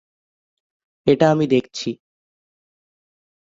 এটা 1.07 1.25
আমি 1.31 1.45
দেখছি। 1.47 1.89